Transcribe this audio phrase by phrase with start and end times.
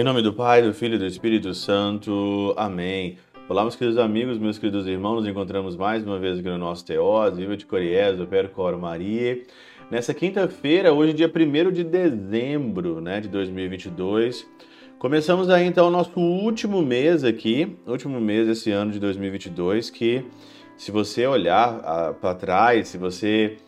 [0.00, 2.54] Em nome do Pai, do Filho e do Espírito Santo.
[2.56, 3.18] Amém.
[3.46, 6.86] Olá, meus queridos amigos, meus queridos irmãos, nos encontramos mais uma vez aqui no nosso
[6.86, 9.42] Teós, Viva de Coriés, do Percor Maria.
[9.90, 14.48] Nessa quinta-feira, hoje dia 1 de dezembro né, de 2022,
[14.98, 20.24] começamos aí então o nosso último mês aqui, último mês desse ano de 2022, que
[20.78, 23.58] se você olhar ah, para trás, se você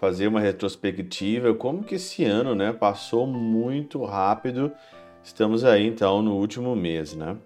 [0.00, 4.72] fazer uma retrospectiva, como que esse ano né, passou muito rápido,
[5.22, 7.36] estamos aí então no último mês, né?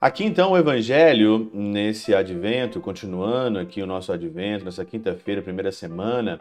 [0.00, 6.40] Aqui então o Evangelho, nesse advento, continuando aqui o nosso advento, nessa quinta-feira, primeira semana,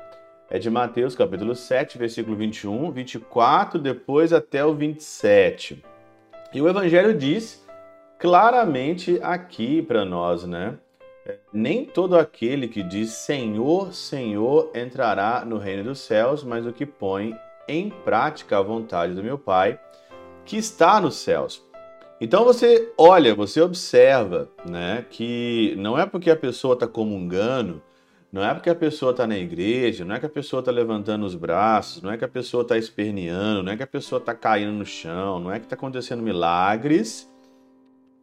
[0.50, 5.84] é de Mateus capítulo 7, versículo 21, 24, depois até o 27.
[6.54, 7.66] E o Evangelho diz
[8.18, 10.76] claramente aqui para nós, né?
[11.54, 16.86] Nem todo aquele que diz Senhor, Senhor entrará no reino dos céus, mas o que
[16.86, 17.36] põe
[17.68, 19.80] em prática a vontade do meu Pai
[20.52, 21.63] que está nos céus.
[22.19, 27.81] Então você olha, você observa, né, que não é porque a pessoa está comungando,
[28.30, 31.25] não é porque a pessoa está na igreja, não é que a pessoa está levantando
[31.25, 34.35] os braços, não é que a pessoa está esperneando, não é que a pessoa está
[34.35, 37.31] caindo no chão, não é que está acontecendo milagres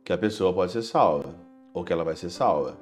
[0.05, 1.35] que a pessoa pode ser salva
[1.73, 2.77] ou que ela vai ser salva.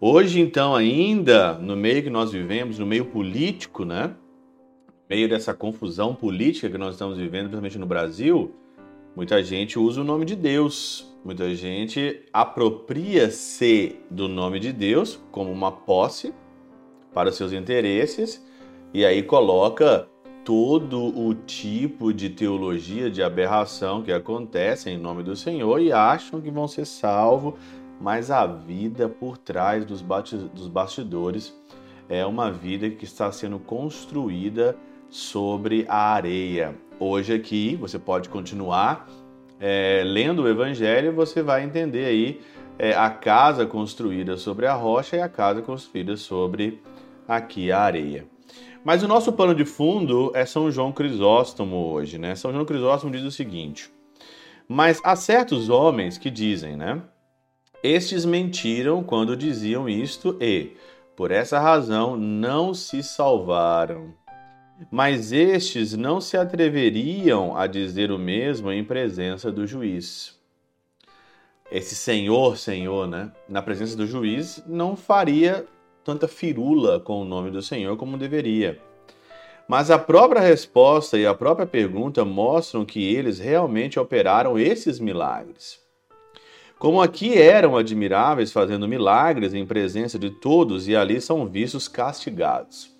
[0.00, 4.16] Hoje, então, ainda no meio que nós vivemos, no meio político, né?
[5.08, 8.54] Meio dessa confusão política que nós estamos vivendo, principalmente no Brasil,
[9.18, 15.50] Muita gente usa o nome de Deus, muita gente apropria-se do nome de Deus como
[15.50, 16.32] uma posse
[17.12, 18.40] para os seus interesses
[18.94, 20.08] e aí coloca
[20.44, 26.40] todo o tipo de teologia de aberração que acontece em nome do Senhor e acham
[26.40, 27.54] que vão ser salvos,
[28.00, 31.52] mas a vida por trás dos bastidores
[32.08, 34.76] é uma vida que está sendo construída
[35.10, 36.74] sobre a areia.
[36.98, 39.08] Hoje aqui você pode continuar
[39.60, 42.40] é, lendo o Evangelho, você vai entender aí
[42.78, 46.80] é, a casa construída sobre a rocha e a casa construída sobre
[47.26, 48.26] aqui a areia.
[48.84, 52.34] Mas o nosso pano de fundo é São João Crisóstomo hoje, né?
[52.34, 53.90] São João Crisóstomo diz o seguinte:
[54.68, 57.02] Mas há certos homens que dizem, né?
[57.82, 60.76] Estes mentiram quando diziam isto e,
[61.16, 64.14] por essa razão, não se salvaram.
[64.92, 70.38] Mas estes não se atreveriam a dizer o mesmo em presença do juiz.
[71.70, 75.66] Esse senhor, senhor, né, na presença do juiz, não faria
[76.04, 78.80] tanta firula com o nome do Senhor como deveria.
[79.66, 85.78] Mas a própria resposta e a própria pergunta mostram que eles realmente operaram esses milagres.
[86.78, 92.97] Como aqui eram admiráveis fazendo milagres em presença de todos e ali são vistos castigados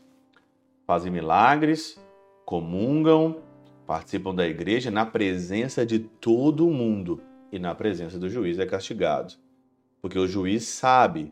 [0.89, 2.01] fazem milagres,
[2.47, 3.43] comungam,
[3.87, 7.21] participam da igreja na presença de todo mundo
[7.53, 9.35] e na presença do juiz é castigado.
[10.01, 11.31] Porque o juiz sabe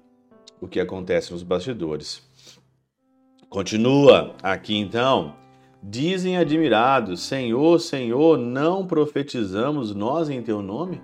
[0.60, 2.22] o que acontece nos bastidores.
[3.48, 5.34] Continua aqui então.
[5.82, 11.00] Dizem admirados: Senhor, Senhor, não profetizamos nós em teu nome?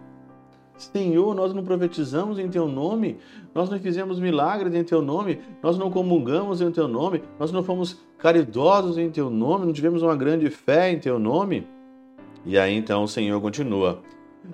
[0.83, 3.19] Senhor, nós não profetizamos em teu nome,
[3.55, 7.63] nós não fizemos milagres em teu nome, nós não comungamos em teu nome, nós não
[7.63, 11.67] fomos caridosos em teu nome, não tivemos uma grande fé em teu nome.
[12.45, 14.03] E aí então o Senhor continua.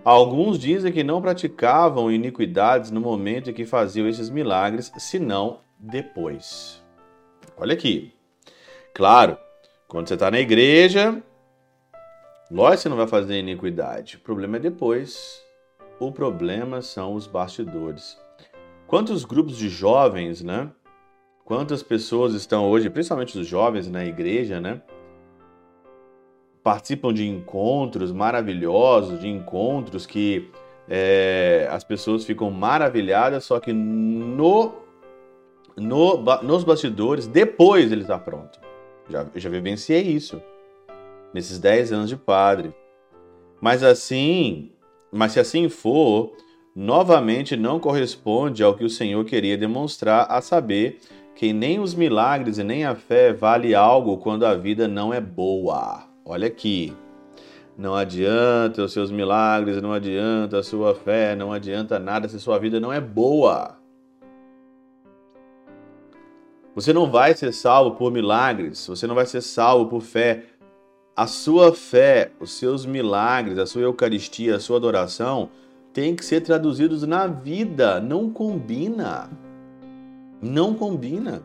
[0.04, 6.82] Alguns dizem que não praticavam iniquidades no momento em que faziam esses milagres, senão depois.
[7.56, 8.12] Olha aqui.
[8.92, 9.38] Claro,
[9.86, 11.22] quando você está na igreja,
[12.50, 14.16] lógico que você não vai fazer iniquidade.
[14.16, 15.47] O problema é depois
[15.98, 18.19] o problema são os bastidores.
[18.86, 20.70] Quantos grupos de jovens, né?
[21.44, 24.82] Quantas pessoas estão hoje, principalmente os jovens na igreja, né?
[26.62, 30.50] Participam de encontros maravilhosos, de encontros que
[30.88, 34.72] é, as pessoas ficam maravilhadas, só que no,
[35.76, 38.58] no, nos bastidores, depois ele está pronto.
[39.08, 40.40] Já, eu já vivenciei isso
[41.32, 42.75] nesses 10 anos de padre.
[43.61, 44.70] Mas assim,
[45.12, 46.32] mas se assim for,
[46.75, 51.00] novamente não corresponde ao que o Senhor queria demonstrar, a saber
[51.34, 55.20] que nem os milagres e nem a fé vale algo quando a vida não é
[55.20, 56.05] boa.
[56.25, 56.96] Olha aqui.
[57.76, 62.58] Não adianta os seus milagres, não adianta a sua fé, não adianta nada se sua
[62.58, 63.78] vida não é boa.
[66.75, 70.44] Você não vai ser salvo por milagres, você não vai ser salvo por fé
[71.19, 75.50] a sua fé, os seus milagres, a sua Eucaristia, a sua adoração
[75.93, 77.99] tem que ser traduzidos na vida.
[78.00, 79.29] Não combina.
[80.41, 81.43] Não combina.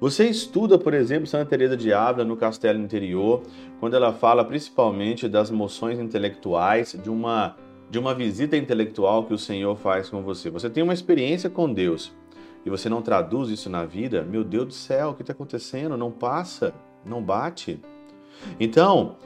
[0.00, 3.42] Você estuda, por exemplo, Santa Teresa de Ávila no Castelo Interior,
[3.78, 7.56] quando ela fala principalmente das moções intelectuais, de uma
[7.90, 10.48] de uma visita intelectual que o Senhor faz com você.
[10.48, 12.14] Você tem uma experiência com Deus
[12.64, 15.98] e você não traduz isso na vida, meu Deus do céu, o que está acontecendo?
[15.98, 16.72] Não passa,
[17.04, 17.78] não bate.
[18.58, 19.16] Então,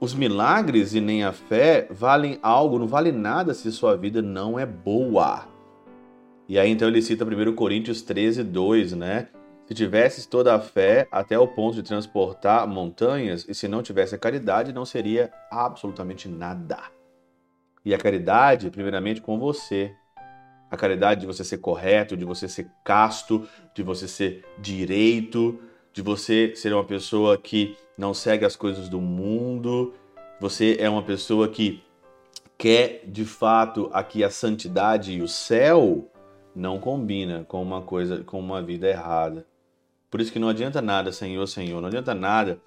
[0.00, 4.58] os milagres e nem a fé valem algo, não vale nada se sua vida não
[4.58, 5.46] é boa.
[6.48, 9.28] E aí então ele cita 1 Coríntios 13, 2, né?
[9.66, 14.14] Se tivesses toda a fé até o ponto de transportar montanhas, e se não tivesse
[14.14, 16.78] a caridade, não seria absolutamente nada.
[17.82, 19.94] E a caridade, primeiramente, com você.
[20.70, 25.58] A caridade de você ser correto, de você ser casto, de você ser direito,
[25.94, 29.94] de você ser uma pessoa que não segue as coisas do mundo.
[30.40, 31.82] Você é uma pessoa que
[32.58, 36.10] quer de fato aqui a santidade e o céu
[36.54, 39.46] não combina com uma coisa, com uma vida errada.
[40.10, 42.60] Por isso que não adianta nada, Senhor, Senhor, não adianta nada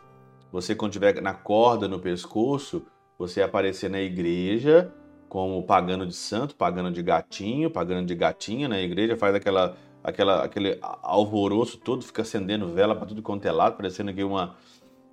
[0.51, 2.85] você quando tiver na corda no pescoço,
[3.17, 4.91] você aparecer na igreja
[5.27, 9.75] como pagando de santo, pagando de gatinho, pagando de gatinha na igreja, faz aquela,
[10.07, 14.55] aquela aquele alvoroço todo, fica acendendo vela para tudo quanto é lado, parecendo que uma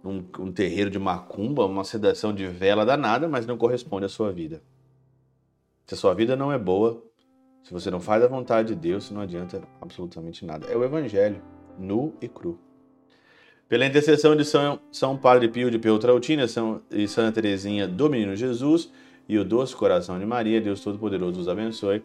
[0.05, 4.31] um, um terreiro de macumba, uma sedação de vela danada, mas não corresponde à sua
[4.32, 4.62] vida.
[5.87, 7.02] Se a sua vida não é boa,
[7.62, 10.67] se você não faz a vontade de Deus, não adianta absolutamente nada.
[10.67, 11.43] É o evangelho
[11.79, 12.58] nu e cru.
[13.69, 18.37] Pela intercessão de São, São Padre Pio de Peltrautina São, e Santa Teresinha do Menino
[18.37, 18.93] Jesus
[19.26, 22.05] e o doce coração de Maria, Deus Todo-Poderoso os abençoe.